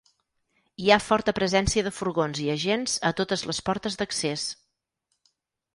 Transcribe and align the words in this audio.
Hi 0.83 0.87
ha 0.91 0.97
forta 1.07 1.35
presència 1.39 1.83
de 1.89 1.91
furgons 1.97 2.41
i 2.47 2.49
agents 2.55 2.97
a 3.11 3.13
totes 3.21 3.45
les 3.51 3.61
portes 3.69 4.01
d’accés. 4.03 4.49